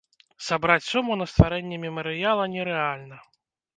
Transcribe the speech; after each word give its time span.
Сабраць 0.45 0.85
суму 0.91 1.17
на 1.21 1.27
стварэнне 1.33 1.77
мемарыяла 1.85 2.49
нерэальна. 2.55 3.25